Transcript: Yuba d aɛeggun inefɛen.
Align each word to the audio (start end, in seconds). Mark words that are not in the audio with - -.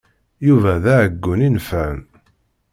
Yuba 0.47 0.71
d 0.83 0.85
aɛeggun 0.93 1.45
inefɛen. 1.47 1.99